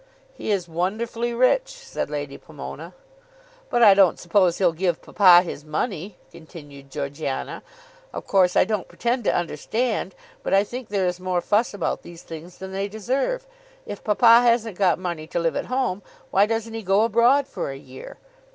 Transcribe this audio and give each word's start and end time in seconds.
"He 0.33 0.49
is 0.49 0.67
wonderfully 0.67 1.31
rich," 1.31 1.67
said 1.67 2.09
Lady 2.09 2.35
Pomona. 2.35 2.95
"But 3.69 3.83
I 3.83 3.93
don't 3.93 4.17
suppose 4.19 4.57
he'll 4.57 4.71
give 4.71 4.99
papa 4.99 5.43
his 5.43 5.63
money," 5.63 6.17
continued 6.31 6.89
Georgiana. 6.89 7.61
"Of 8.11 8.25
course 8.25 8.55
I 8.55 8.63
don't 8.63 8.87
pretend 8.87 9.25
to 9.25 9.35
understand, 9.35 10.15
but 10.41 10.55
I 10.55 10.63
think 10.63 10.89
there 10.89 11.05
is 11.05 11.19
more 11.19 11.39
fuss 11.39 11.71
about 11.75 12.01
these 12.01 12.23
things 12.23 12.57
than 12.57 12.71
they 12.71 12.87
deserve. 12.87 13.45
If 13.85 14.03
papa 14.03 14.41
hasn't 14.41 14.75
got 14.79 14.97
money 14.97 15.27
to 15.27 15.37
live 15.39 15.55
at 15.55 15.65
home, 15.67 16.01
why 16.31 16.47
doesn't 16.47 16.73
he 16.73 16.81
go 16.81 17.01
abroad 17.03 17.45
for 17.47 17.69
a 17.69 17.77
year? 17.77 18.17